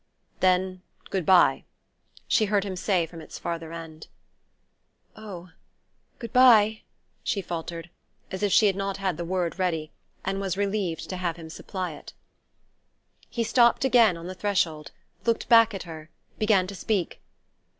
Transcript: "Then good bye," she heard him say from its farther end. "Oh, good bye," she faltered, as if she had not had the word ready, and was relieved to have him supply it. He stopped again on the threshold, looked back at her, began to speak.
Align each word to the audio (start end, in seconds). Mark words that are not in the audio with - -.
"Then 0.39 0.81
good 1.11 1.27
bye," 1.27 1.63
she 2.27 2.45
heard 2.45 2.63
him 2.63 2.75
say 2.75 3.05
from 3.05 3.21
its 3.21 3.37
farther 3.37 3.71
end. 3.71 4.07
"Oh, 5.15 5.51
good 6.17 6.33
bye," 6.33 6.81
she 7.23 7.39
faltered, 7.39 7.91
as 8.31 8.41
if 8.41 8.51
she 8.51 8.65
had 8.65 8.75
not 8.75 8.97
had 8.97 9.15
the 9.17 9.23
word 9.23 9.59
ready, 9.59 9.91
and 10.25 10.41
was 10.41 10.57
relieved 10.57 11.07
to 11.11 11.17
have 11.17 11.35
him 11.37 11.51
supply 11.51 11.91
it. 11.91 12.13
He 13.29 13.43
stopped 13.43 13.85
again 13.85 14.17
on 14.17 14.25
the 14.25 14.33
threshold, 14.33 14.89
looked 15.23 15.47
back 15.49 15.71
at 15.75 15.83
her, 15.83 16.09
began 16.39 16.65
to 16.65 16.73
speak. 16.73 17.21